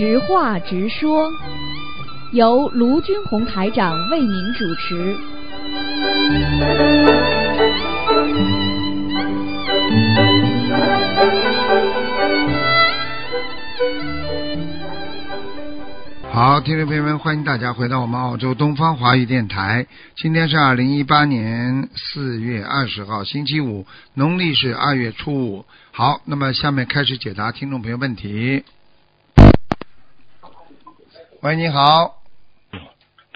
[0.00, 1.30] 直话直说，
[2.32, 5.14] 由卢军红台长为您主持。
[16.32, 19.86] 好，听众朋友们，欢迎大家回到我们澳洲东方华语电台。
[20.16, 25.66] 今天是二零一八年四月二十号，星期五，农历是二月初五。
[25.92, 28.64] 好，那么下面开始解答听众朋友问题。
[31.42, 32.20] 喂，你好，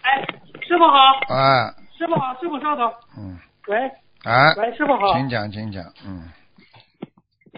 [0.02, 0.20] 哎，
[0.60, 2.92] 师傅好，哎，师傅好，师傅稍等。
[3.16, 3.90] 嗯，喂，
[4.24, 5.14] 哎，喂，师傅好。
[5.14, 6.28] 请讲，请讲，嗯，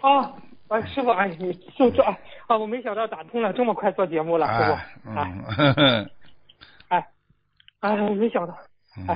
[0.03, 0.33] 哦，
[0.69, 5.11] 喂，师傅，哎，你就这啊，啊我没想到打通了，这么快做节目了，师哎，傅。
[5.19, 5.33] 哎
[5.77, 6.11] 嗯，
[6.91, 7.07] 哎，
[7.81, 8.57] 哎，没想到。
[8.97, 9.07] 嗯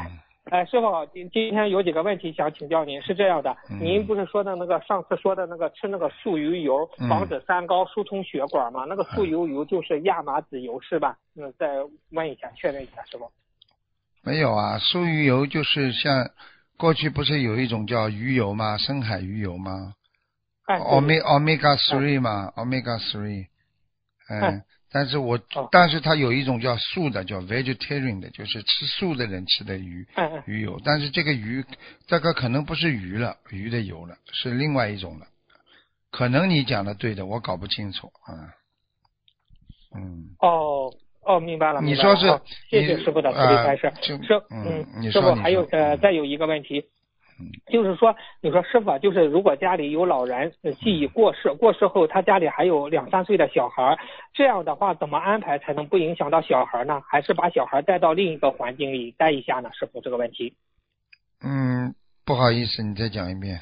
[0.45, 8.85] 哎，哎，师傅好，今今天有几个问题想请教您，是这样的，嗯您不是说的那个上次说的那个吃那个素鱼油嗯防止三高疏通血管吗？
[8.89, 11.17] 那个素油油就是亚麻籽油是吧？
[11.37, 11.69] 嗯，再
[12.11, 13.31] 问一下，确认一下，师傅。
[14.23, 16.31] 没有啊，素鱼油就是像
[16.79, 18.77] 过去不是有一种叫鱼油吗？
[18.79, 19.95] 深海鱼油吗？
[20.67, 23.47] 哎，对 omega three 嘛，omega three，
[24.29, 30.07] 嗯哎，但是我哦但是它有一种叫素的，叫 vegetarian 的，就是吃素的人吃的鱼
[30.47, 31.65] 鱼油，但是这个鱼
[32.07, 35.27] 这个可能不是鱼了，鱼的油了，是另外一种了，
[36.11, 38.55] 可能你讲的对的，我搞不清楚啊，
[39.97, 40.31] 嗯。
[40.41, 41.81] 哦哦，明白了。
[41.81, 44.01] 你明白了说是好谢谢师傅的慈悲开示呃。
[44.01, 46.85] 就师，嗯你师傅说还有呃，嗯再有一个问题嗯，
[47.67, 53.99] 就是说，你说师傅啊，就是如果家里有老人呃既已过世，过世后他家里还有两三岁的小孩儿，
[54.33, 57.01] 这样的话怎么安排才能不影响到小孩呢？
[57.07, 59.71] 还是把小孩带到另一个环境里待一下呢？
[59.73, 60.55] 师傅这个问题。
[61.43, 63.61] 嗯，不好意思，你再讲一遍。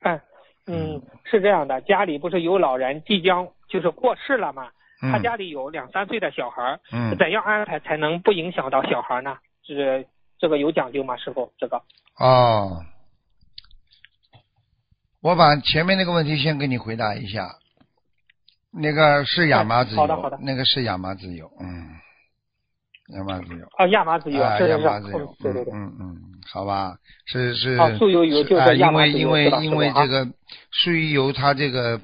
[0.00, 0.20] 嗯
[0.66, 4.68] 嗯，是这样的，家里不是有老人即将就是过世了嘛？
[5.02, 9.36] 嗯他家里有两三岁的小孩儿，嗯怎样安排才能不影响到小孩呢？
[9.62, 10.02] 这
[10.38, 11.16] 这个有讲究吗？
[11.16, 11.82] 师傅，这个。
[12.18, 12.84] 哦，
[15.20, 17.56] 我把前面那个问题先给你回答一下。
[18.78, 20.38] 那个是亚麻籽油，哎好的好的。
[20.42, 21.88] 那个是亚麻籽油，嗯，
[23.16, 26.20] 亚麻籽油，啊，亚麻籽油，啊，是是是，亚麻籽油嗯，对对对，嗯嗯嗯，
[26.52, 30.06] 好吧，是是，啊素油油就是啊亚因为因麻籽油是吧为因为师傅啊。
[30.06, 30.32] 这个
[30.72, 32.02] 素鱼油它这个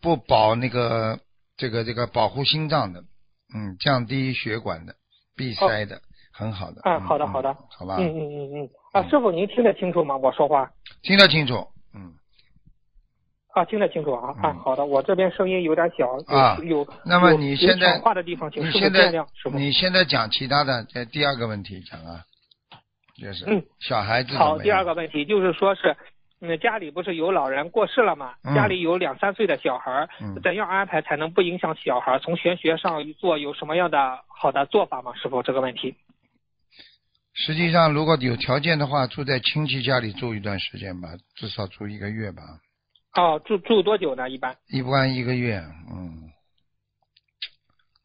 [0.00, 1.20] 不保那个
[1.58, 3.02] 这个这个保护心脏的，
[3.54, 4.94] 嗯，降低血管的，
[5.36, 6.00] 闭塞的，
[6.32, 6.80] 很好的。
[6.84, 10.16] 嗯好的好的好吧，嗯嗯嗯嗯，啊，师傅您听得清楚吗？
[10.16, 10.70] 我说话
[11.02, 11.54] 听得清楚，
[11.94, 12.12] 嗯。
[13.54, 19.58] 啊，听得清楚啊啊，嗯好的，我这边声音有点小，有啊有，那么有你现在话的地方，请师傅你现在见谅，师傅。
[19.58, 22.24] 你现在讲其他的，这第二个问题讲啊，
[23.20, 25.94] 就是嗯小孩子好，第二个问题就是说是，
[26.40, 28.32] 嗯，家里不是有老人过世了吗？
[28.42, 32.18] 嗯家里有两三岁的小孩，嗯怎样安排才能不影响小孩？
[32.20, 35.12] 从玄学上做有什么样的好的做法吗？
[35.14, 35.94] 师傅，这个问题。
[37.34, 42.42] 实际上，如果有条件的话，住在亲戚家里住一段时间吧，至少住一个月吧，
[43.14, 44.28] 哦，住住多久呢？
[44.28, 44.56] 一般？
[44.68, 46.30] 一般一个月，嗯，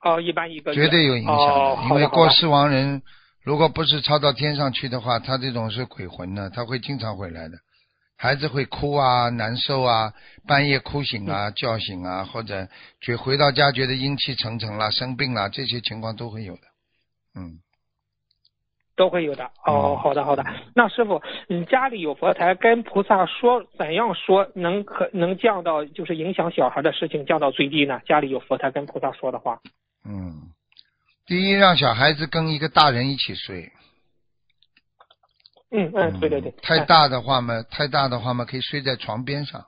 [0.04, 0.82] 哦，一般一个月。
[0.82, 3.02] 绝对有影响的，哦，因为过世亡人
[3.44, 7.58] 如果不是超到天上去的话，他这种是鬼魂呢，他会经常回来的。
[8.20, 10.12] 孩子会哭啊、难受啊，
[10.48, 12.68] 半夜哭醒嗯啊、叫醒啊，或者
[13.00, 16.62] 觉回到家觉得阴气沉沉啦、生病啦，这些情况都会有的。
[17.36, 17.60] 嗯，
[18.97, 19.46] 都会有的。
[19.66, 20.44] 哦，嗯好的好的。
[20.75, 28.02] 那师傅，你家里有佛台，跟菩萨说怎样说能可能降到就是影响小孩的事情降到最低呢？
[28.06, 29.62] 家里有佛台，跟菩萨说的话。
[30.03, 30.52] 嗯，
[31.25, 33.72] 第一让小孩子跟一个大人一起睡。
[35.69, 36.52] 嗯嗯，对对对。
[36.62, 39.66] 太哎大的话嘛，太大的话嘛，可以睡在床边上，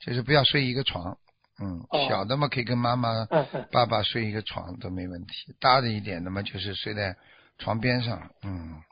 [0.00, 1.16] 就是不要睡一个床。
[1.60, 3.26] 嗯，哦小的嘛可以跟妈妈、
[3.72, 5.54] 爸爸睡一个床都没问题。
[5.60, 7.16] 大的一点的嘛，就是睡在
[7.58, 8.30] 床边上。
[8.42, 8.82] 嗯，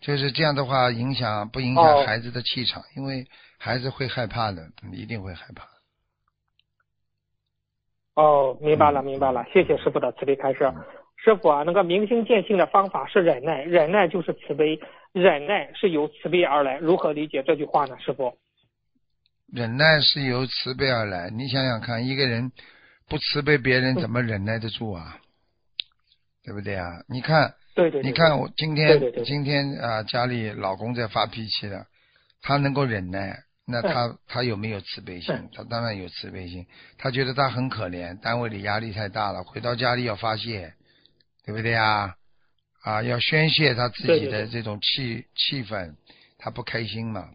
[0.00, 2.82] 就是这样的话，影响不影响哦孩子的气场？
[2.96, 3.26] 因为
[3.58, 5.66] 孩子会害怕的，一定会害怕。
[8.14, 10.72] 哦，明白了，嗯明白了，谢谢师傅的慈悲开示。
[11.16, 14.78] 师傅啊，那个明心见性的方法是忍耐，忍耐就是慈悲，
[15.12, 16.76] 忍耐是由慈悲而来。
[16.78, 17.96] 如何理解这句话呢？
[17.98, 18.36] 师傅？
[19.46, 21.30] 忍耐是由慈悲而来。
[21.30, 22.52] 你想想看，一个人
[23.08, 25.18] 不慈悲别人，怎么忍耐得住啊？
[26.44, 26.90] 对不对啊？
[27.08, 28.02] 你看，对对对。
[28.02, 31.86] 你看我今天今天啊、家里老公在发脾气了，
[32.42, 35.50] 他能够忍耐，那他、他有没有慈悲心嗯？
[35.54, 36.66] 他当然有慈悲心。
[36.98, 40.74] 他觉得他很可怜，单位里压力太大了，回到家里要发泄，
[41.44, 42.14] 对不对啊？
[42.82, 45.94] 啊，要宣泄他自己的这种气气氛，
[46.38, 47.30] 他不开心嘛。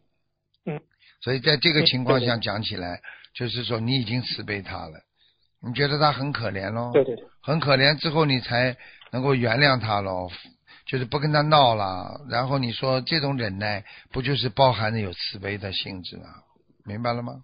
[0.66, 0.80] 嗯。
[1.22, 3.02] 所以在这个嗯情况下讲起来，
[3.34, 5.02] 就是说你已经慈悲他了，
[5.62, 6.92] 你觉得他很可怜喽？
[6.94, 8.78] 对对对，很可怜之后，你才
[9.12, 10.30] 能够原谅他喽，
[10.86, 12.22] 就是不跟他闹了。
[12.30, 16.26] 然后你说这种忍耐，不就是包含着有慈悲的性质吗？
[16.86, 17.44] 明白了吗？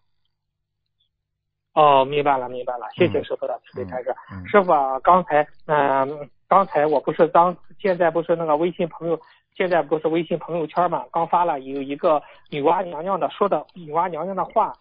[1.74, 4.16] 哦，明白了，明白了，谢谢嗯师傅的慈悲开示。
[4.32, 9.20] 嗯师傅啊，刚才嗯、刚才我不是当现在不是那个微信朋友，
[9.58, 14.74] 现在不是微信朋友圈嘛，刚发了有一个女娲娘娘的说的女娲娘娘的话，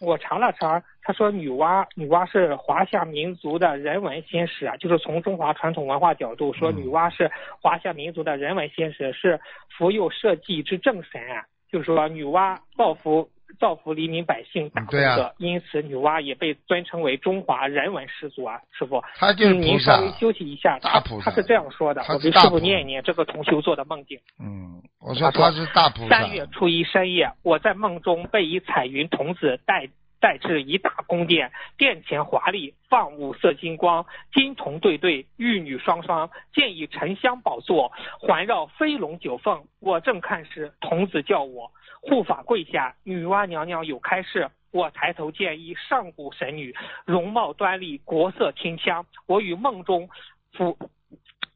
[0.00, 7.30] 我查了查，他说女娲女娲是华夏民族的人文先史啊，就是从中华传统文化角度说，嗯女娲是
[7.60, 9.38] 华夏民族的人文先史，是
[9.68, 13.28] 福佑社稷之正神啊，就是说女娲造福。
[13.58, 19.02] 造福黎民百姓大功对啊德，因此女娲也被尊称为中华人文始祖啊，师傅。
[19.16, 24.18] 他就是嗯您稍微休息一下，他大菩萨他是这样说的，我给师傅念一念这个同修做的梦境。
[24.38, 29.88] 嗯，我说他是大菩萨三，月初一深夜，我在梦中被一彩云童子带
[30.20, 39.64] 带至一大宫殿，殿前华丽，放五色金光，金童对对，玉女双双，见以沉香宝座环绕飞龙九凤。
[39.80, 41.72] 我正看时，童子叫我
[42.02, 44.50] 护法跪下，女娲娘娘有开示。
[44.72, 46.72] 我抬头见一上古神女，
[47.04, 49.04] 容貌端丽，国色天香。
[49.26, 50.08] 我与梦中
[50.52, 50.78] 俯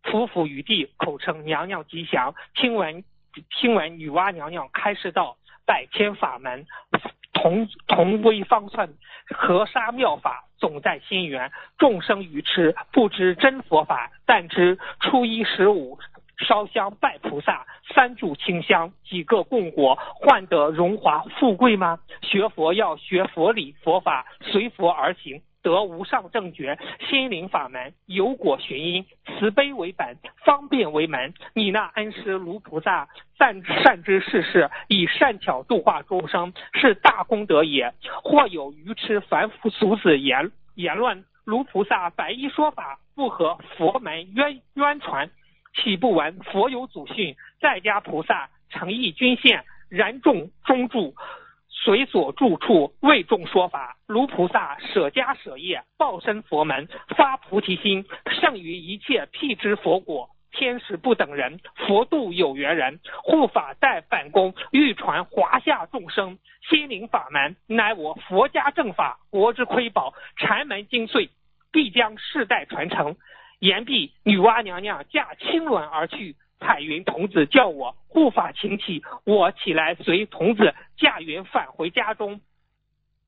[0.03, 2.35] 匍匐于地，口称娘娘吉祥。
[2.55, 3.05] 听闻
[3.51, 6.67] 听闻女娲娘娘开示道：百千法门，
[7.35, 8.95] 同同归方寸，
[9.29, 11.53] 河沙妙法，总在心源。
[11.77, 15.99] 众生愚痴，不知真佛法，但知初一十五
[16.39, 21.99] 烧香拜菩萨，三炷清香，几个供果，换得荣华富贵吗？
[22.23, 25.43] 学佛要学佛理佛法，随佛而行。
[25.65, 26.79] 得无上正觉，
[27.09, 31.33] 心灵法门，有果寻因，慈悲为本，方便为门。
[31.55, 33.09] 你那恩师卢菩萨，
[33.39, 37.93] 善善知世事，以善巧度化众生，是大功德也。
[38.23, 45.31] 或有愚痴凡夫俗子言言论，卢菩萨白衣说法，不合佛门渊渊传，
[45.75, 51.15] 岂不闻佛有祖训，在家菩萨诚意均现，然众中住。
[51.77, 60.31] 随所住处为众说法，如菩萨舍家舍业，报身佛门，发菩提心，胜于一切辟支佛果。
[60.53, 66.39] 天使不等人，佛度有缘人，护法在反攻，欲传华夏众生
[66.71, 71.29] 心灵法门，乃我佛家正法，国之瑰宝，禅门精髓，
[71.73, 73.17] 必将世代传承。
[73.59, 76.37] 言毕，女娲娘娘驾青鸾而去。
[76.61, 82.41] 彩云童子叫我护法请起，我起来随童子驾云返回家中。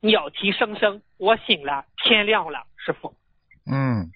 [0.00, 3.14] 鸟啼声声，我醒了，天亮了，师傅。
[3.70, 4.10] 嗯，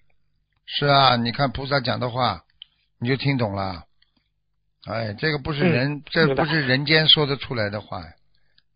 [0.66, 2.44] 是啊，你看菩萨讲的话，
[3.00, 3.84] 你就听懂了。
[4.86, 8.00] 哎，这个不是嗯人，这不是人间说得出来的话，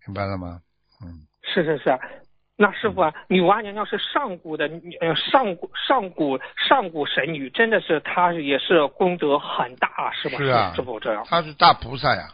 [0.07, 0.61] 明白了吗？
[1.05, 1.99] 嗯，是是是，
[2.57, 4.71] 那师傅啊，女娲娘娘是上古的
[5.01, 10.39] 呃上古上古上古神女，真的是她也是功德很大，是吧？
[10.39, 12.29] 是啊师傅这样她是大菩萨呀，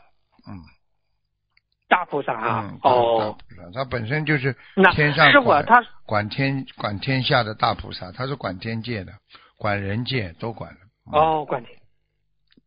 [0.47, 0.61] 嗯，
[1.89, 9.13] 大菩萨啊嗯，，大大哦，菩萨，他本身就是那天上师傅管他管天管天下的大菩萨，她是管天界的，
[9.57, 10.71] 管人界都管
[11.11, 11.79] 哦，管天。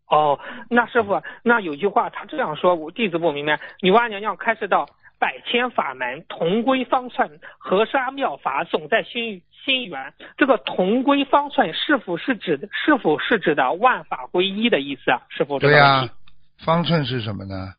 [0.09, 0.39] 哦，
[0.69, 3.59] 那师傅，那有句话他这样说，我弟子不明白。
[3.81, 4.87] 女娲娘娘开示道：
[5.23, 10.13] 百千法门，同归方寸，河沙妙法，总在心心源。
[10.35, 12.67] 这个同归方寸是否是指的？
[12.73, 15.21] 是否是指的万法归一的意思啊？
[15.29, 16.09] 是否，对呀。
[16.57, 17.71] 方寸是什么呢？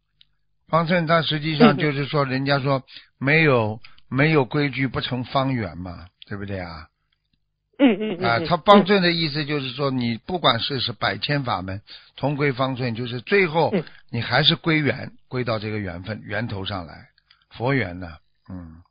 [0.69, 2.83] 方寸它实际上就是说，人家说
[3.19, 6.89] 没有没有规矩不成方圆嘛，对不对啊？
[7.79, 8.25] 嗯嗯嗯。
[8.25, 11.83] 啊，嗯它方寸的意思就是说，你不管是是百千法门，
[12.17, 17.09] 同归方寸，就是最后嗯你还是归元，归到这个缘分源头上来，
[17.56, 18.08] 佛缘呢，
[18.50, 18.82] 嗯，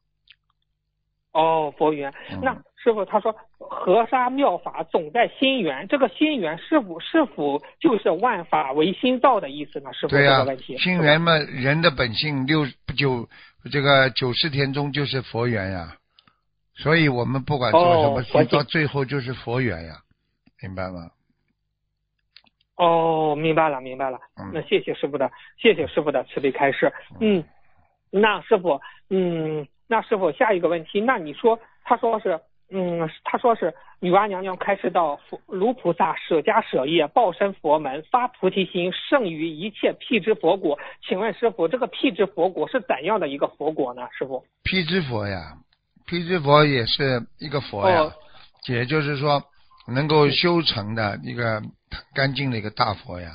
[1.33, 2.13] 哦，佛缘。
[2.31, 9.93] 嗯那师傅他说河沙妙法总在心源，这个心源是否是否就是万法唯心造的意思呢？
[9.93, 10.77] 师傅对呀、这个问题。
[10.77, 12.65] 心源嘛，人的本性六
[12.97, 13.29] 九
[13.71, 15.95] 这个九十天中就是佛缘呀，
[16.75, 19.95] 所以我们不管做什么事，哦到最后就是佛缘呀，
[20.61, 21.09] 明白吗？
[22.75, 24.19] 哦，明白了，明白了。
[24.35, 26.91] 嗯那谢谢师傅的，谢谢师傅的慈悲开示。
[27.21, 27.41] 嗯，
[28.15, 28.79] 那师傅，
[29.09, 32.39] 嗯，那师傅下一个问题，那你说，他说是，
[32.69, 40.77] 嗯，他说是女娲娘娘开始到佛卢菩萨舍家舍业，报身佛门，发菩提心，胜于一切辟支佛果。
[41.07, 44.07] 请问师傅，这个辟支佛果是怎样的一个佛果呢？
[44.17, 44.45] 师傅？
[44.63, 45.57] 辟支佛呀，
[46.05, 48.13] 辟支佛也是一个佛呀，哦
[48.67, 49.43] 也就是说
[49.87, 51.61] 能够修成的一个
[52.13, 53.31] 干净的一个大佛呀。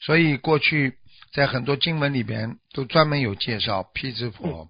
[0.00, 0.94] 所以过去
[1.38, 4.68] 在很多经文里边都专门有介绍辟支佛，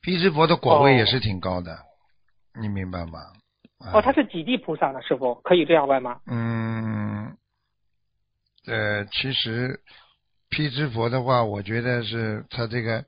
[0.00, 1.78] 辟支佛的果位也是挺高的，
[2.60, 3.20] 你明白吗？
[3.78, 5.00] 啊哦，他是几地菩萨呢？
[5.00, 6.20] 师傅可以这样问吗？
[6.26, 7.36] 嗯，
[8.66, 9.80] 呃，其实
[10.48, 13.04] 辟支佛的话，我觉得是他这个，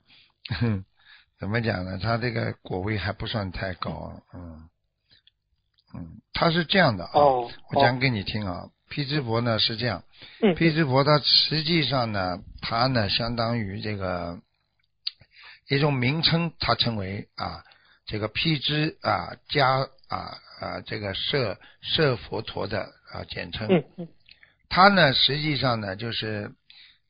[0.60, 0.84] 哼，
[1.40, 1.98] 怎么讲呢？
[2.00, 4.68] 他这个果位还不算太高，嗯
[5.94, 8.68] 嗯，他是这样的啊，哦，我讲给你听啊。
[8.90, 10.04] 辟支佛呢是这样，
[10.42, 14.38] 嗯，辟支佛它实际上呢，它呢相当于这个
[15.68, 17.64] 一种名称，它称为啊
[18.04, 22.82] 这个辟支啊加啊啊这个摄摄佛陀的
[23.12, 23.68] 啊简称。
[23.68, 24.08] 嗯嗯
[24.68, 26.52] 他呢，实际上呢，就是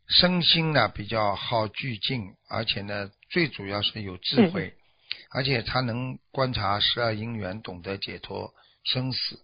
[0.09, 4.75] 身心呢比较好聚静，而且呢，最主要是有智慧，
[5.31, 9.39] 而且他能观察十二因缘，懂得解脱生死。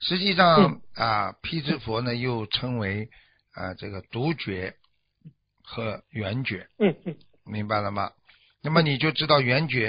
[0.00, 3.08] 实际上啊，辟支佛呢又称为
[3.52, 4.74] 啊这个独觉
[5.62, 8.12] 和圆觉，嗯嗯明白了吗？
[8.62, 9.88] 那么你就知道圆觉。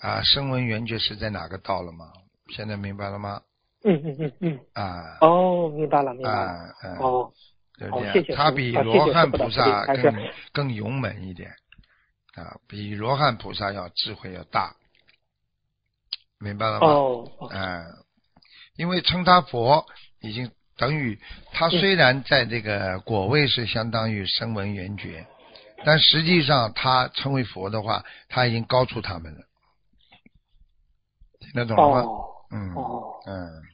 [0.00, 2.12] 啊，声闻圆觉是在哪个道了吗？
[2.48, 3.42] 现在明白了吗？
[3.82, 6.36] 嗯嗯嗯嗯，啊哦，明白了明白了。
[6.38, 6.98] 啊啊！
[6.98, 7.32] 哦，
[7.78, 8.08] 对不对？
[8.08, 10.14] 好谢谢他比罗汉菩萨更
[10.52, 11.50] 更勇猛一点
[12.34, 14.76] 啊，比罗汉菩萨要智慧要大，
[16.38, 16.86] 明白了吗？
[16.88, 17.84] 哦，哦哎、
[18.80, 19.84] 因为称他佛，
[20.22, 21.20] 已经等于
[21.52, 25.26] 他虽然在这个果位是相当于声闻缘觉，
[25.84, 29.40] 但实际上他称为佛的话，他已经高出他们了。
[31.40, 32.00] 听得懂了吗？
[32.00, 33.69] 哦嗯哦嗯。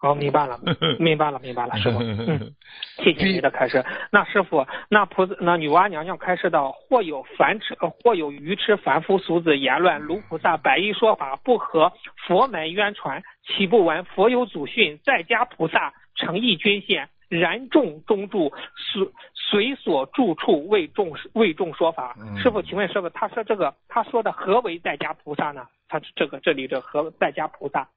[0.00, 0.60] 哦，明白了，
[1.00, 1.98] 明白了，明白了，师傅。
[2.02, 2.52] 嗯，
[3.02, 3.82] 谢谢你的开示。
[4.10, 11.90] 那师傅，那菩萨，那女娲娘娘开示道：或有凡痴，呃或有愚痴凡夫俗子言乱，如菩萨百亿说法不合
[12.26, 22.14] 佛门渊传，岂不闻佛有祖训，在家菩萨诚意捐献，然众中住，随随所住处为众为众说法。
[22.20, 25.66] 嗯师傅，请问师傅，他说这个他说的何为在家菩萨呢？
[25.88, 27.88] 他这个这里这何在家菩萨？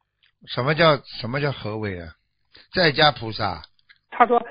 [0.45, 2.13] 什么叫什么叫何为啊？
[2.73, 3.61] 在家菩萨，
[4.11, 4.41] 他说，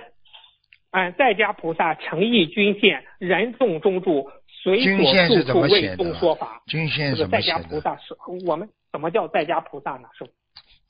[0.90, 4.31] 嗯，在家菩萨诚意均献，人众中住，
[4.62, 6.62] 随所住处为众说法。
[6.66, 7.62] 均献这个在什么写的？
[7.62, 8.16] 家菩萨是
[8.47, 10.09] 我们怎么叫在家菩萨呢？
[10.19, 10.28] 是？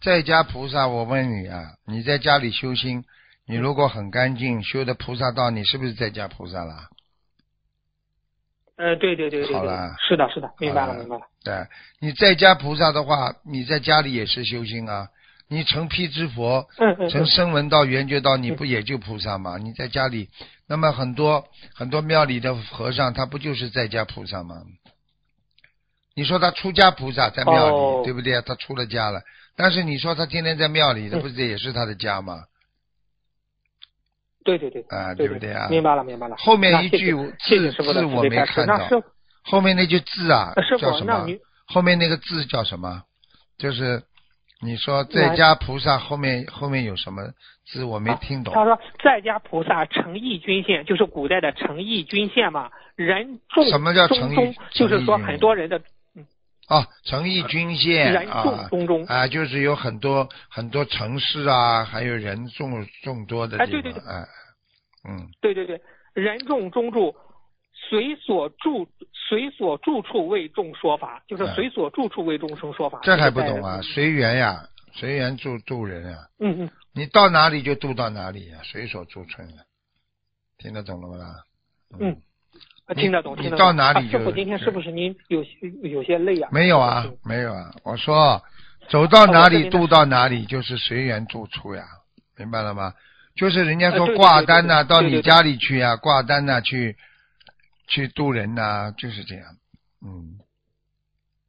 [0.02, 3.04] 在家菩萨，我问你啊，你在家里修心，
[3.46, 6.74] 你如果很干净，修的菩萨道，你是不是在家菩萨了？
[8.76, 11.22] 呃，对对对对对好了，是的，是的，明白了了，明白了。
[11.42, 11.54] 对，
[12.00, 15.08] 你在家菩萨的话，你在家里也是修心啊。
[15.48, 19.56] 你成辟支佛，嗯嗯嗯，成声闻道、缘觉道，你不也就菩萨吗？
[19.58, 20.28] 你在家里，
[20.68, 24.56] 那么很多很多庙里的和尚，他不就是在家菩萨吗？
[26.16, 28.42] 你说他出家菩萨在庙里，哦对不对？
[28.42, 29.22] 他出了家了，
[29.56, 32.42] 但是你说他天天在庙里，那嗯不是也是他的家吗？
[34.46, 36.36] 对对对，啊对对不对啊明白了，明白了。
[36.38, 38.78] 后面一句字字我没看到
[39.42, 41.26] 后面那句字啊叫什么？
[41.66, 43.02] 后面那个字叫什么？
[43.58, 44.02] 就是
[44.62, 47.22] 你说在家菩萨后面后面有什么
[47.66, 47.84] 字？
[47.84, 48.54] 我没听懂。
[48.54, 52.70] 他说在家菩萨诚意均献，就是古代的诚意均献嘛。
[52.94, 55.80] 人众什么叫诚意就是说很多人的
[56.68, 59.04] 啊，诚意均献人众啊中中。
[59.06, 64.26] 啊，就是有很多很多城市啊，还有人众众多的地方，哎对对对哎，
[65.08, 65.80] 嗯，对对对，
[66.14, 67.14] 人众中住，
[67.88, 68.88] 随所住
[69.28, 73.00] 随所住处为众说法，就是哎随所住处为众生说法。
[73.02, 73.80] 这还不懂啊？
[73.82, 79.62] 随缘呀，随缘住度人啊，嗯嗯，你到哪里就度到哪里呀，随所住村啊，
[80.58, 81.34] 听得懂了吗？
[82.00, 82.20] 嗯
[82.94, 83.66] 听得懂，你听得懂。
[83.66, 85.44] 到哪里就啊师傅，今天是不是您有
[85.82, 86.48] 有些累啊？
[86.52, 87.72] 没有啊嗯，没有啊。
[87.82, 88.40] 我说
[88.88, 91.84] 走到哪里度到哪里，就是随缘住处呀，
[92.36, 92.94] 明白了吗？
[93.34, 96.96] 就是人家说挂单呐，到你家里去呀，挂单呐，去
[97.88, 99.44] 去渡人呐，就是这样。
[100.00, 100.38] 嗯，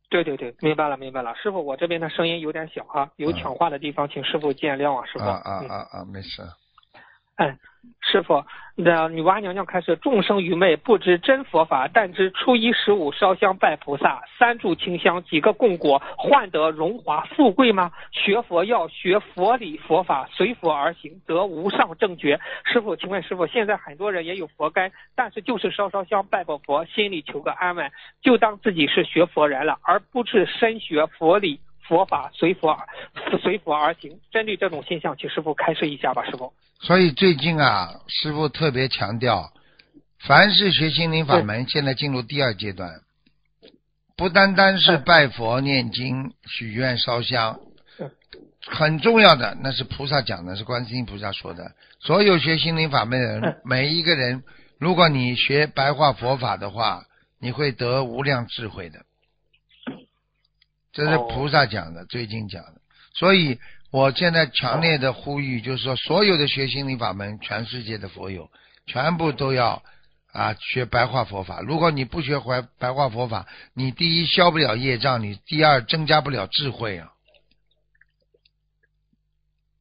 [0.10, 1.34] 对对对，明白了明白了。
[1.36, 5.24] 师傅，我这边的声音有点小哈，有嗯抢话的地方，请师傅见谅啊，师傅。
[5.24, 6.41] 啊啊嗯啊啊，没事。
[7.38, 7.58] 嗯，
[8.01, 17.91] 师傅，那女娲娘娘开始，众生愚昧，不知真佛法，但知初一十五烧香拜菩萨，三炷清香，几个供果，换得荣华富贵吗？
[18.12, 22.39] 学佛要学佛理佛法，随佛而行，得无上正觉。
[22.63, 27.91] 师傅，请问师傅，现在很多人也有佛该，但是就是烧烧香拜拜佛，心里求个安稳，
[28.22, 31.60] 就当自己是学佛人了，而不是深学佛理。
[31.88, 32.88] 佛法随佛而
[33.39, 36.53] 随佛而行，针对这种现象，请师傅开示一下吧，师傅。
[36.82, 39.51] 所以最近啊，师傅特别强调，
[40.20, 43.01] 凡是学心灵法门，现在进入第二阶段，
[44.15, 47.60] 不单单是拜佛、念经、许愿、烧香
[48.00, 48.12] 嗯，
[48.67, 51.72] 很重要的那是菩萨讲的，是观世音菩萨说的。
[52.00, 54.44] 所有学心灵法门的人嗯，每一个人，
[54.77, 57.06] 如果你学白话佛法的话，
[57.39, 59.00] 你会得无量智慧的。
[60.98, 62.82] 这是哦菩萨讲的，最近讲的。
[63.13, 63.60] 所以
[63.92, 68.50] 我现在强烈的呼吁，就是说，所有的学心灵法门，全世界的佛友，
[68.88, 69.84] 全部都要
[70.34, 71.62] 啊学白话佛法。
[71.62, 77.12] 如果你不学白白话佛法，你第一消不了业障，你第二增加不了智慧啊。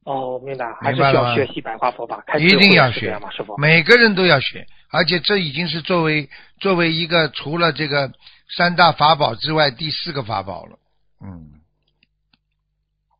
[0.03, 3.31] 哦，明白，还是要学习白话佛法，开一定要学是这样吗？
[3.31, 3.57] 师傅？
[3.57, 8.11] 每个人都要学，而且这已经是作为作为一个除了这个
[8.55, 10.77] 三大法宝之外第四个法宝了。
[11.21, 11.51] 嗯，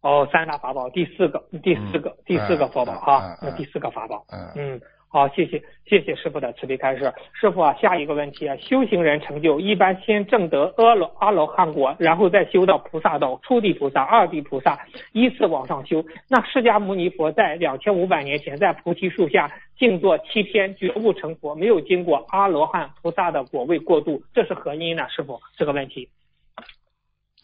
[0.01, 4.23] 哦，三大法宝第四个，第四个，嗯第四个佛宝嗯哈，嗯那第四个法宝。
[4.29, 7.11] 嗯嗯，好，谢谢谢谢师傅的慈悲开示。
[7.33, 14.77] 师傅啊，下一个问题啊，修行人成就一般先证得阿罗阿罗汉果，然后再修到菩萨道，初地菩萨、二地菩萨，
[15.13, 16.05] 依次往上修。
[16.29, 25.07] 那释迦牟尼佛在两千五百年前在菩提树下静坐七天，觉悟成佛，没有经过阿罗汉菩萨的果位过渡，这是何因呢？
[25.09, 26.09] 师傅，这个问题。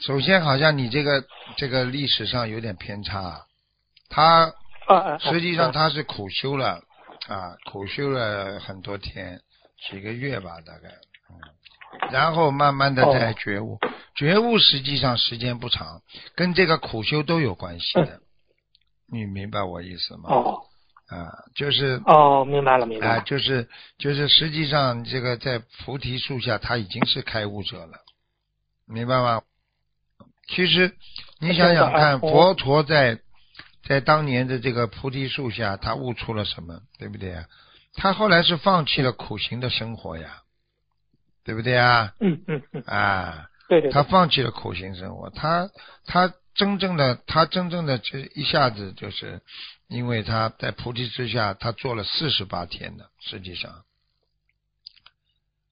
[0.06, 1.24] 首先好像你这个
[1.56, 3.46] 这个历史上有点偏差，
[4.10, 4.54] 他
[4.86, 6.82] 啊啊，啊实际上啊他是苦修了
[7.30, 9.40] 啊，苦修了很多天，
[9.90, 10.90] 几个月吧，大概，
[11.30, 13.80] 嗯，然后慢慢的在哦觉悟，
[14.14, 16.02] 觉悟实际上时间不长，
[16.36, 18.20] 跟这个苦修都有关系的，
[19.10, 20.30] 你明白我意思吗？
[20.30, 20.60] 哦。
[21.08, 23.22] 啊，就是哦，明白了明白啊，了。
[23.22, 23.70] 就是
[24.00, 28.00] 就是实际上这个在菩提树下，他已经是开悟者了，
[28.86, 29.44] 明白吗？
[30.48, 30.96] 其实
[31.40, 33.20] 你想想看，佛陀在
[33.88, 37.46] 在当年的这个菩提树下，他悟出了什么，对不对啊？
[37.96, 40.42] 他后来是放弃了苦行的生活呀，
[41.44, 42.14] 对不对啊？
[42.20, 43.92] 嗯嗯嗯，啊，对对对。
[43.92, 45.70] 他放弃了苦行生活，他
[46.06, 49.42] 他真正的他真正的这一下子就是，
[49.88, 53.84] 因为他在菩提之下，他做了四十八天的，实际上，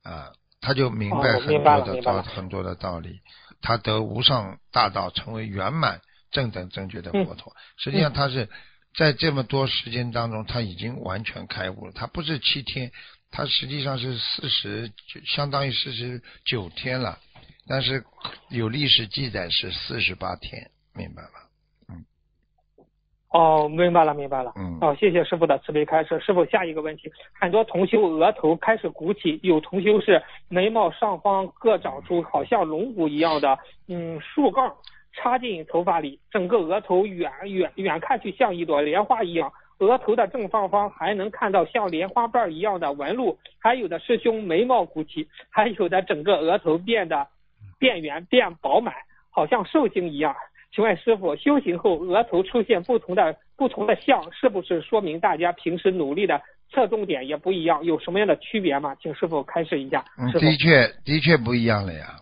[0.03, 3.21] 啊，他就明白哦很多的道、很多的道理，
[3.61, 7.55] 他得无上大道，成为圆满正等正觉的佛陀。
[7.77, 8.49] 实际上他是
[8.95, 12.91] 在这么多时间当中，他已经完全开悟了，他不是七天。
[13.33, 17.17] 他实际上是四十，就相当于四十九天了，
[17.65, 18.03] 但是
[18.49, 21.29] 有历史记载是四十八天，明白吗？
[23.31, 24.51] 哦，明白了，明白了。
[24.57, 26.19] 嗯哦，谢谢师傅的慈悲开示。
[26.19, 34.75] 师傅，下一个问题，很多同修额头开始鼓起，有同修是眉毛上方各长出好像龙骨一样的嗯树杠
[35.13, 39.51] 插进头发里，整个额头远远远看去像一朵莲花一样。
[39.79, 47.25] 额头的正上方还能看到像莲花瓣一样的纹路，还有的师兄眉毛鼓起，还有的整个额头变得
[47.79, 48.93] 变圆变饱满，
[49.31, 50.35] 好像寿星一样。
[50.73, 57.83] 请问师傅，修行后额头出现不同的不同的相，是不是说明大家平时努力的侧重点也不一样？
[57.83, 58.95] 有什么样的区别吗？
[59.01, 60.05] 请师傅开示一下。
[60.17, 62.15] 嗯，的确的确不一样了呀。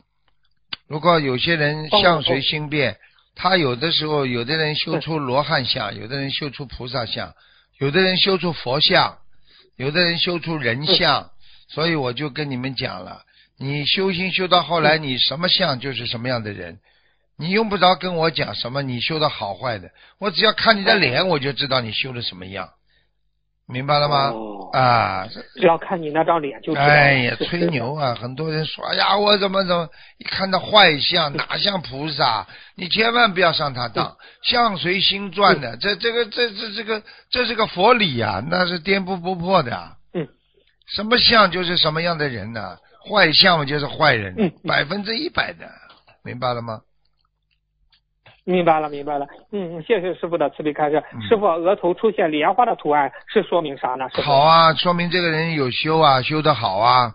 [0.88, 2.98] 如果有些人哦相随心变，
[3.36, 7.34] 他有的时候有的人修出罗汉相，有的人修出菩萨相，
[7.78, 9.20] 有的人修出佛像，
[9.78, 11.30] 有的人修出人相。
[11.68, 13.22] 所以我就跟你们讲了，
[13.60, 16.80] 你修行修到后来，你什么相就是什么样的人。
[17.40, 22.70] 你用不着跟我讲什么你修的好坏的，我只要看你的脸，我就知道你修的什么样，
[23.66, 24.32] 明白了吗？
[24.32, 26.86] 哦啊，只要看你那张脸就知道。
[26.86, 27.96] 哎呀，吹牛！
[27.96, 28.14] 啊！
[28.14, 32.46] 很多人说，哎呀，我怎么怎么，一看到坏相， 哪像菩萨？
[32.76, 39.76] 你千万不要上他当，相随心转的，这这个这这这个这是个佛理呀、那是颠扑不破的。
[39.76, 40.28] 啊嗯，
[40.94, 42.78] 什么相就是什么样的人呢、
[43.10, 45.68] 坏相就是坏人嗯，百分之一百的，
[46.24, 46.82] 明白了吗？
[48.50, 49.28] 明白了，明白了。
[49.52, 51.04] 嗯，嗯谢谢师傅的慈悲开示。
[51.14, 54.10] 嗯师傅，额头出现莲花的图案是说明啥呢？
[54.24, 57.14] 好啊，说明这个人有修啊，修得好啊。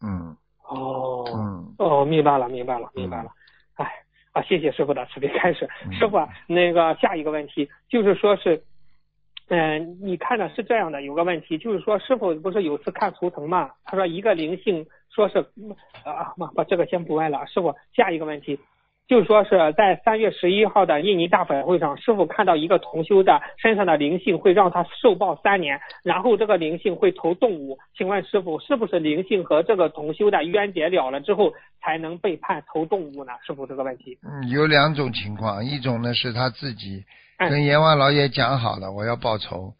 [0.00, 0.36] 嗯
[0.68, 1.24] 哦。
[1.34, 3.30] 嗯，哦，明白了，明白了，明白了。
[3.74, 3.84] 哎，
[4.32, 5.68] 啊，谢谢师傅的慈悲开示。
[5.84, 8.62] 嗯师傅啊，那个下一个问题就是说是，
[9.48, 13.70] 嗯、你看的是这样的，有个问题就是说，师傅不是有次看图腾嘛？
[13.84, 17.44] 他说一个灵性说是嗯啊，妈把这个先不问了。
[17.46, 18.56] 师傅，下一个问题。
[19.08, 27.78] 就是说是在三月十一号的印尼大法会上，师傅看到一个同修的身上的灵性会让他受报三年，然后这个灵性会投动物。
[27.96, 33.32] 请问师傅，是不是灵性和这个同修的冤结了了之后，才能被判投动物呢？
[33.46, 34.18] 师傅这个问题。
[34.22, 37.02] 嗯，有两种情况，一种呢是他自己
[37.38, 39.72] 嗯跟阎王老爷讲好了，我要报仇，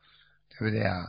[0.58, 1.04] 对不对啊？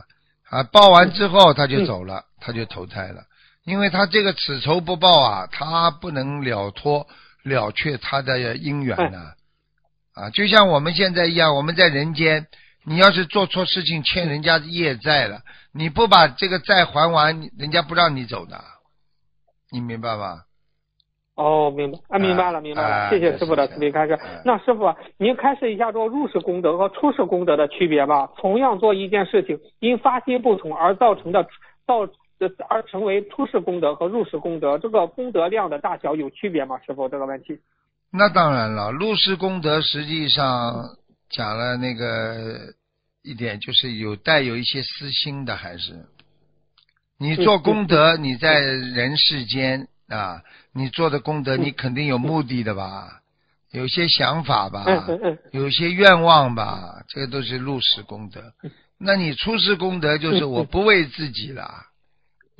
[0.50, 3.22] 啊，报完之后他就走了，他就投胎了，
[3.64, 7.06] 因为他这个此仇不报啊，他不能了脱
[7.42, 9.18] 了却他的姻缘呢、
[10.14, 12.46] 啊，就像我们现在一样，我们在人间，
[12.84, 15.40] 你要是做错事情欠人家业债了，
[15.72, 18.60] 你不把这个债还完，人家不让你走的，
[19.70, 20.42] 你明白吗？
[21.36, 24.14] 哦，明白啊，明白了，明白了，啊谢谢师傅的慈悲开示。
[24.14, 28.28] 嗯那师傅啊，您开示一下做入世功德和出世功德的区别吧。
[28.36, 31.42] 同样做一件事情，因发心不同而造成的
[31.86, 32.06] 造
[32.68, 36.78] 而成为出世功德和入世功德，这个功德量的大小有区别吗？
[36.86, 37.58] 师傅这个问题。
[38.12, 40.96] 那当然了，入世功德实际上
[41.28, 42.74] 讲了那个
[43.22, 46.06] 一点，就是有带有一些私心的，还是
[47.18, 53.20] 你做功德，你在人世间啊，你做的功德，嗯你肯定有目的的吧？
[53.72, 54.84] 有些想法吧，
[55.52, 58.42] 有些愿望吧，这个都是入世功德。
[58.98, 61.70] 那你出世功德就是嗯我不为自己了，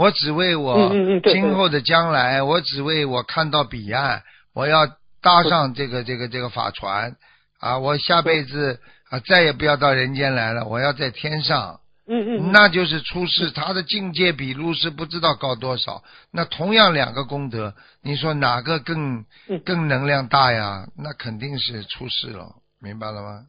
[0.00, 0.90] 我只为我
[1.24, 4.22] 今后的将来，我只为我看到彼岸，
[4.54, 4.86] 我要
[5.20, 7.16] 搭上这个这个这个法船
[7.58, 11.80] 啊，我下辈子啊再也不要到人间来了，我要在天上。
[12.06, 16.02] 嗯嗯，那就是出世，他的境界比入世不知道高多少。
[16.32, 20.88] 那同样两个功德，你说哪个更嗯更能量大呀？
[20.96, 23.44] 那肯定是出世了，明白了吗？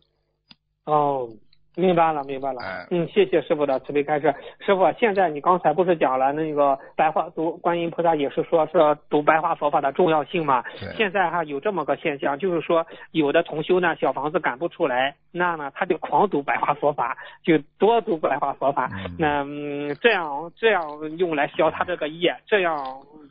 [0.83, 1.29] 哦，
[1.75, 2.61] 明白了，明白了。
[2.61, 4.33] 哎嗯，谢谢师傅的慈悲开示。
[4.59, 8.73] 师傅，现在你刚才不是讲了那个白话读观音菩萨也是说是
[9.09, 10.61] 读白话佛法的重要性嘛？
[10.79, 18.89] 对现在哈有这么个现象，就是说有的同修呢小房子赶不出来，那呢他就狂读白话佛法，就多读白话佛法。
[18.93, 20.83] 嗯那嗯这样这样
[21.17, 22.75] 用来消他这个业，这样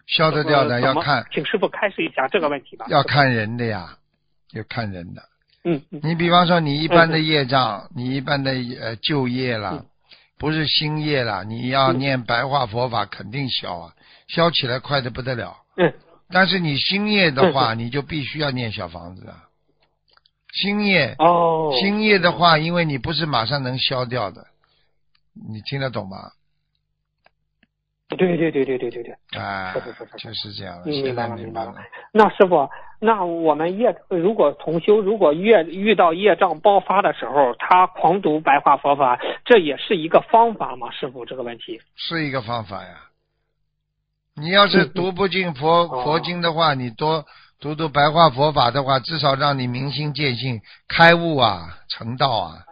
[0.06, 2.86] 消得掉的要看请师傅开示一下这个问题吧。
[2.88, 3.98] 要看人的呀，
[4.54, 5.20] 要看人的。
[5.64, 9.86] 嗯嗯你比方说，你一般的业障，你一般的呃旧业了嗯，
[10.38, 13.94] 不是新业了，你要嗯念白话佛法肯定消啊，
[14.28, 15.56] 消起来快的不得了。
[15.76, 15.92] 嗯
[16.32, 19.44] 但是你新业的话，你就必须要念小房子啊。
[20.52, 24.46] 新业，哦新业的话，因为你不是马上能消掉的，
[25.50, 26.30] 你听得懂吗？
[28.16, 29.40] 对对对对对对对。
[29.40, 31.74] 啊是是是，是就是这样明白了明白了。
[32.12, 32.68] 那师傅，
[32.98, 40.90] 那我们业如果同修如果业遇到业障爆发的时候，他狂读白话佛法，这也是一个方法吗？
[40.90, 41.80] 师傅，这个问题。
[41.96, 43.06] 是一个方法呀。
[44.34, 47.24] 你要是嗯读不进佛、哦佛经的话，你多
[47.60, 52.64] 读读白话佛法的话，至少让你明心见性、开悟啊、成道啊，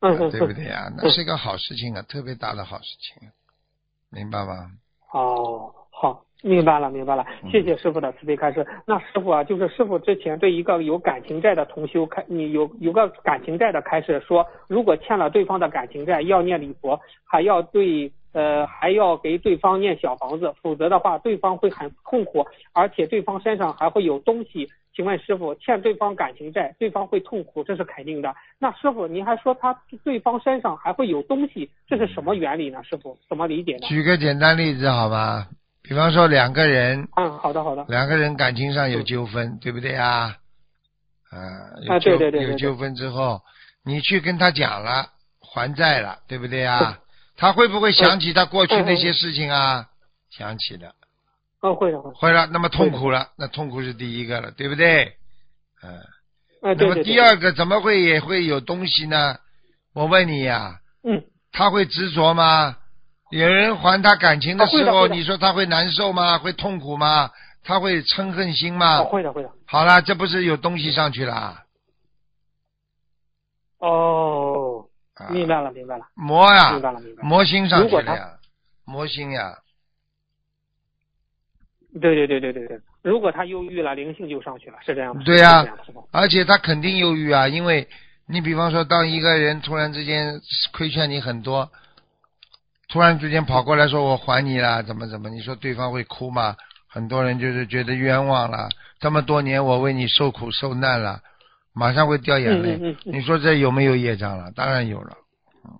[0.00, 0.90] 嗯嗯，对不对呀？
[0.96, 3.28] 那是一个好事情啊，特别大的好事情，
[4.10, 4.70] 明白吗？
[5.12, 8.66] 哦，好，明白了，明白了，嗯谢谢师傅的慈悲开示。
[8.86, 24.68] 那师傅啊，就是师傅之前对一个有感情债的同修开，你有有个感情债的开示说，如果欠了对方的感情债，要念礼佛，还要对呃还要给对方念小房子，否则的话对方会很痛苦，而且对方身上还会有东西。
[24.94, 28.34] 请问师傅，欠对方感情债，对方会痛苦，这是肯定的。
[28.58, 32.82] 那师傅，您还说他对方身上还会有东西，这是什么原理呢？
[32.84, 33.86] 师傅怎么理解呢？
[33.88, 35.46] 举个简单例子好吗？
[35.82, 37.84] 比方说两个人，嗯，好的好的。
[37.88, 40.34] 两个人感情上有纠纷，对不对啊？
[41.30, 41.40] 啊，
[41.86, 43.40] 有啊纠对对对有纠纷之后，
[43.84, 45.06] 你去跟他讲了
[45.40, 46.98] 还债了，对不对啊？
[47.36, 49.86] 他会不会想起他过去那些事情啊？
[50.30, 50.92] 想起了，
[51.60, 52.16] 哦，会的会的。
[52.16, 55.16] 会了，那么痛苦了，那痛苦是第一个了，对不对？
[55.82, 56.00] 嗯，
[56.62, 57.02] 哎，那么。
[57.02, 59.38] 第二个怎么会也会有东西呢？
[59.94, 61.22] 我问你呀、嗯，
[61.52, 62.76] 他会执着吗？
[63.30, 66.38] 有人还他感情的时候，你说他会难受吗？
[66.38, 67.30] 会痛苦吗？
[67.64, 68.98] 他会嗔恨心吗？
[68.98, 69.50] 哦，会的会的。
[69.66, 71.62] 好了，这不是有东西上去了啊？
[73.78, 74.75] 哦，啊
[75.30, 77.28] 明白了明白了魔呀明，白了明白了。
[77.28, 78.30] 魔心上去了呀，
[78.84, 79.56] 魔心呀，
[82.00, 85.22] 对对对对对对，如果他忧郁了，灵性就上去了，是这样吗？
[85.24, 85.64] 对呀
[86.10, 87.88] 而且他肯定忧郁啊，因为
[88.26, 90.40] 你比方说，当一个人突然之间
[90.72, 91.70] 亏欠你很多，
[92.88, 96.56] 突然之间跑过来说我还你了，怎么怎么，你说对方会哭吗？
[96.88, 98.68] 很多人就是觉得冤枉了，
[99.00, 101.20] 这么多年我为你受苦受难了，
[101.76, 102.76] 马上会掉眼泪。
[102.76, 104.50] 嗯嗯嗯你说这有没有业障了？
[104.52, 105.16] 当然有了。
[105.62, 105.70] 嗯，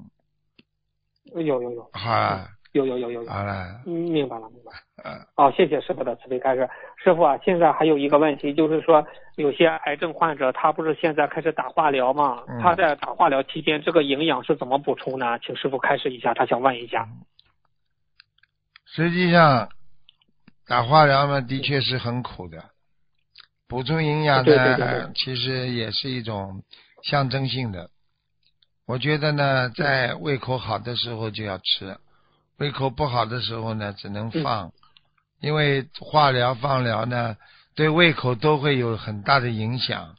[1.34, 4.78] 有有有好了，有有有有有，好了，嗯，明白了明白了。
[5.02, 6.68] 呃，哦，谢谢师傅的慈悲开示。
[7.02, 9.06] 师傅啊，现在还有一个问题，就是说
[9.36, 12.42] 有些癌症患者，他不是现在开始打化疗嘛？
[12.48, 15.38] 嗯他在打化疗期间，这个营养是怎么补充呢？
[15.38, 17.08] 请师傅开示一下，他想问一下。
[18.84, 19.68] 实际上
[20.66, 22.62] 打化疗呢，的确是很苦的。
[23.68, 26.62] 补充营养呢，其实也是一种
[27.02, 27.90] 象征性的。
[28.86, 31.98] 我觉得呢，在胃口好的时候就要吃，
[32.58, 34.72] 胃口不好的时候呢，只能放。
[35.40, 37.36] 因为化疗、放疗呢，
[37.74, 40.16] 对胃口都会有很大的影响。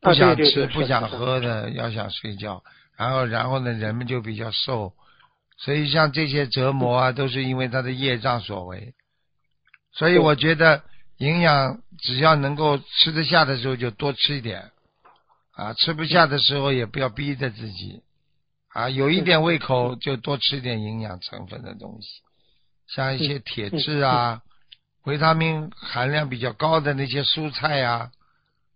[0.00, 2.62] 不啊想吃、不想喝的，要想睡觉，
[2.96, 4.94] 然后然后呢，人们就比较瘦。
[5.58, 8.94] 所以像这些折磨啊，都是因为他的业障所为。
[9.92, 10.82] 所以我觉得
[11.22, 14.72] 营养只要能够吃得下的时候就多吃一点，
[15.54, 18.02] 啊，吃不下的时候也不要逼着自己，
[18.72, 22.08] 啊，有一点胃口就多吃点营养成分的东西，
[22.88, 24.42] 像一些铁质啊、
[25.04, 28.10] 维他命含量比较高的那些蔬菜啊，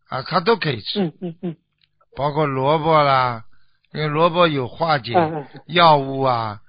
[0.09, 1.57] 啊，它都可以吃，嗯嗯嗯。
[2.15, 3.45] 包括萝卜啦，
[3.93, 5.15] 因为萝卜有化解
[5.67, 6.61] 药物啊，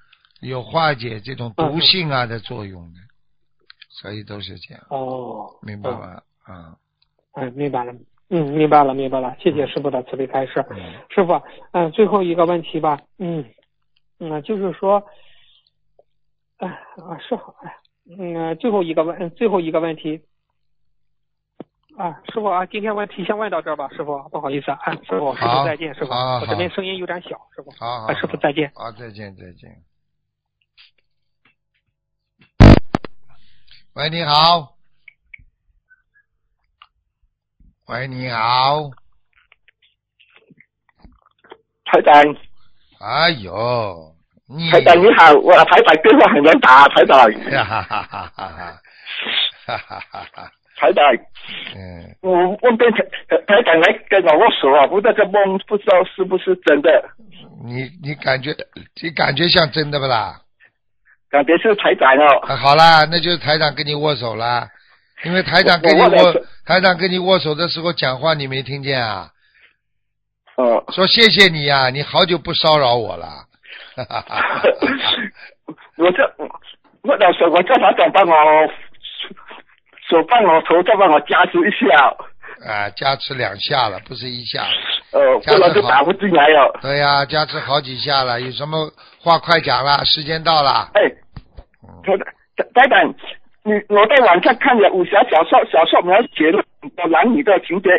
[0.42, 3.00] 有化解这种毒性啊的作用的，
[4.00, 6.22] 所以都是这样，哦，明白吗？
[6.44, 6.78] 啊，
[7.34, 7.94] 嗯，明白了。
[8.30, 9.36] 嗯，明白了，明白了。
[9.40, 10.64] 谢谢师傅的慈悲开示。
[10.70, 10.78] 嗯
[11.10, 13.44] 师傅，嗯、最后一个问题吧，嗯，
[14.20, 15.02] 嗯，就是说，
[16.58, 17.76] 哎啊是好，哎，
[18.20, 20.22] 嗯、最后一个问，嗯最后一个问题，
[21.98, 28.70] 啊，师傅啊，今天问题先问到这儿吧，师傅，不好意思啊，啊师傅，师傅再见，师傅，我这边声音有点小，师傅，啊，师傅再见。
[28.76, 29.72] 啊，再见，再见。
[33.98, 34.76] 喂，你好。
[37.88, 38.92] 喂，你好。
[41.86, 42.14] 台长，
[43.00, 44.14] 哎呦，
[44.56, 48.82] 你台长你好，我台长电话很难打，台长，哈哈哈哈哈哈，
[49.66, 51.04] 哈哈哈哈，台长，
[51.76, 53.04] 嗯，我问遍台
[53.48, 57.10] 台长来跟我握手啊，不那个梦不知道是不是真的，
[57.66, 58.56] 你你感觉
[59.02, 60.44] 你感觉像真的不啦？
[61.30, 64.68] 感觉是台长哦，啊，好啦，那就是台长跟你握手啦，
[65.26, 66.10] 因为台长跟你握
[66.66, 69.30] 台长跟你握手的时候讲话，你没听见啊？
[70.56, 73.28] 哦，说谢谢你呀、你好久不骚扰我了。
[73.96, 74.62] 哈哈哈哈
[75.98, 76.36] 我这
[77.02, 78.68] 我到时候我叫台长帮我
[80.10, 82.16] 手帮我头再帮我加持一下，
[82.66, 84.97] 啊，加持两下了，不是一下了。
[85.12, 86.80] 呃，不然就打不进来了。
[86.82, 88.92] 对呀、加持好几下了，有什么
[89.22, 90.90] 话快讲啦，时间到了。
[90.94, 91.02] 哎，
[91.84, 92.18] 嗯台
[92.58, 93.16] 台台长，
[93.64, 96.64] 你我在网上看了武侠小说，小说描写了
[97.10, 97.90] 男女的情节，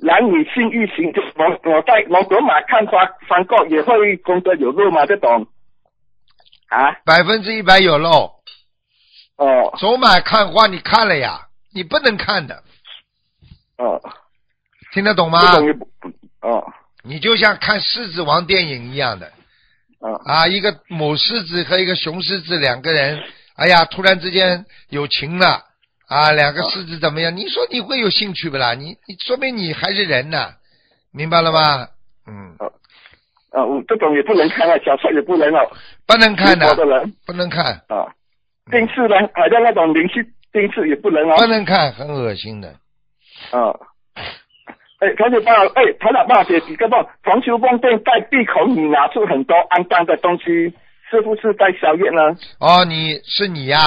[0.00, 5.04] 男女性欲情，就我我在我走马看花翻过也会功德有漏吗？
[5.06, 5.46] 这种
[6.68, 6.92] 啊？
[7.04, 8.32] 百分之一百有漏。
[9.36, 11.40] 哦走马看花，你看了呀？
[11.74, 12.62] 你不能看的，
[13.78, 14.00] 哦，
[14.94, 15.40] 听得懂吗？
[15.40, 15.84] 这种也不
[16.40, 16.62] 啊
[17.02, 19.26] 你就像看狮子王电影一样的
[20.00, 23.20] 啊啊，一个母狮子和一个雄狮子两个人，
[23.56, 25.60] 哎呀，突然之间有情了
[26.08, 27.36] 啊，两个狮子怎么样？
[27.36, 28.72] 你说你会有兴趣不啦？
[28.74, 30.52] 你你说明你还是人呢，
[31.12, 31.88] 明白了吗？
[32.26, 32.56] 嗯，
[33.50, 35.70] 啊，我这种也不能看啊，小说也不能哦，
[36.06, 36.74] 不能看的
[37.26, 38.06] 不能看，啊，
[38.70, 41.46] 电视呢，好像那种连续电视也不能啊不。
[41.46, 42.68] 能看，很恶心的。
[43.50, 43.74] 啊。
[45.04, 47.06] 哎，台长帮我，哎，台长帮我解几个梦。
[47.22, 50.44] 同修梦见在鼻孔里拿出很多肮脏的东西，
[51.10, 52.34] 是不是在宵夜呢？
[52.58, 53.78] 哦，你是你呀、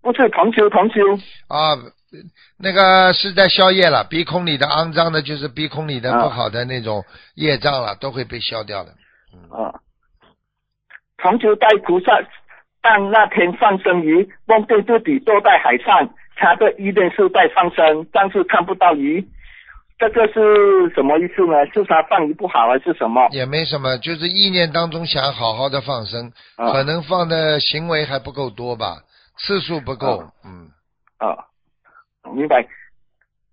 [0.00, 1.00] 不是同修，同修。
[1.48, 1.76] 啊，
[2.58, 8.90] 那个是在消业了，鼻孔里的肮脏的，就是鼻孔里的啊不好的那种业障了，都会被消掉的。
[9.50, 9.74] 啊，
[11.18, 12.12] 同修带菩萨
[12.80, 19.22] 但那天放生鱼，梦见自己坐在海上，他的意念是在放生，但是看不到鱼。
[20.02, 21.64] 这个是什么意思呢？
[21.72, 23.28] 是他放鱼不好还是什么？
[23.30, 28.96] 也没什么，就是意念当中想好好的放生，啊可能放的行为还不够多吧，
[29.38, 30.18] 次数不够。
[30.18, 30.66] 啊嗯，
[31.18, 31.46] 啊，
[32.34, 32.66] 明白。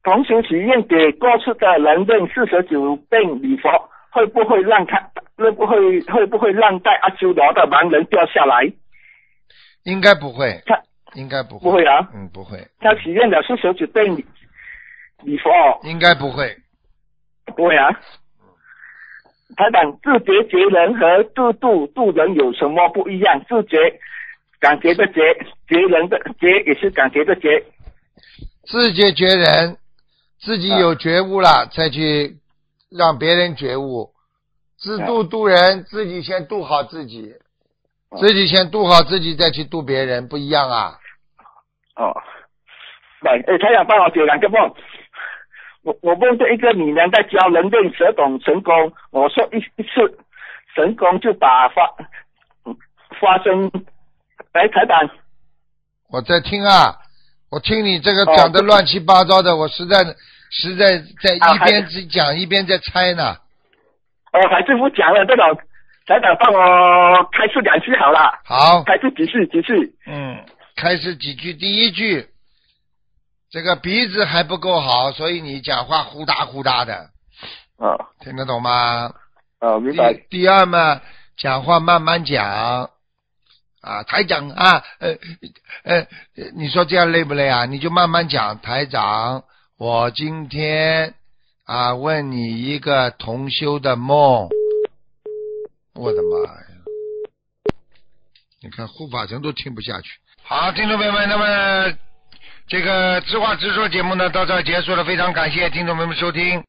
[0.02, 3.70] 同时许愿给过去的人认四十九遍礼佛，
[4.12, 4.98] 会不会让他
[5.38, 8.64] 会不会会不会让在阿修罗的盲人掉下来？
[9.84, 10.82] 应该不会，他
[11.14, 11.64] 应该不会。
[11.64, 14.18] 不会啊，嗯，不会，他许愿了四十九遍
[15.24, 15.50] 礼礼佛，
[15.84, 16.56] 应该不会。
[17.56, 17.90] 不会啊。
[19.58, 23.44] 台长，自觉觉人和自度度人有什么不一样？
[23.50, 24.00] 自觉
[24.60, 25.34] 感觉的觉，
[25.68, 27.66] 觉人的觉也是感觉的觉。
[28.64, 29.78] 自觉觉人，
[30.40, 32.38] 自己啊有觉悟了，再去
[32.92, 34.12] 让别人觉悟。
[34.78, 37.34] 自度度人，自己先度好自己，
[38.10, 40.94] 啊自己先度好自己，再去度别人，不一样啊。
[41.96, 42.14] 哦，
[43.22, 44.74] 来，哎，台长帮我解两个梦。
[45.90, 50.20] 我我梦见一个女人在教人练十种神功，我说一一次
[50.76, 51.82] 神功就把发
[52.66, 52.78] 嗯
[53.20, 53.72] 发生。
[54.54, 55.10] 来，台长，
[56.12, 56.96] 我在听啊，
[57.50, 59.98] 我听你这个哦讲的乱七八糟的，我实在
[60.52, 63.36] 实在在一边只讲一边在猜呢。
[64.32, 65.44] 哦，还是不讲了，这种
[66.06, 69.74] 台长帮我开示两句好了，好，开示几句几句。
[70.06, 70.38] 嗯，
[70.76, 72.28] 开始几句，第一句，
[73.52, 77.10] 这个鼻子还不够好，所以你讲话呼哒呼哒的，
[77.78, 79.14] 啊听得懂吗？
[79.60, 80.14] 啊，明白。
[80.14, 81.02] 第第二嘛，
[81.36, 82.90] 讲话慢慢讲
[83.82, 85.18] 啊，台长啊，呃
[85.84, 86.08] 呃，
[86.56, 87.66] 你说这样累不累啊？
[87.66, 89.44] 你就慢慢讲，台长，
[89.78, 91.16] 我今天
[91.66, 94.50] 啊问你一个同修的梦，
[95.96, 96.66] 我的妈呀！
[98.62, 100.10] 你看护法神都听不下去。
[100.44, 101.98] 好，听众朋友们，那么
[102.70, 106.64] 这个知话直说节目呢到这结束了，非常感谢听众朋友们收听。